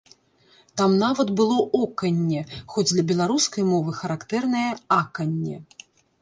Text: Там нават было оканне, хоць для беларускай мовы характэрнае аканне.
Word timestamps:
Там 0.79 0.93
нават 1.01 1.27
было 1.41 1.57
оканне, 1.79 2.41
хоць 2.77 2.85
для 2.93 3.03
беларускай 3.13 3.63
мовы 3.71 3.95
характэрнае 4.01 4.65
аканне. 4.99 5.57